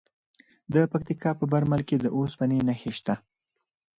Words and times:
د 0.73 0.75
پکتیکا 0.91 1.31
په 1.39 1.45
برمل 1.53 1.81
کې 1.89 1.95
د 1.99 2.05
اوسپنې 2.17 2.59
نښې 2.67 2.91
شته. 2.97 3.15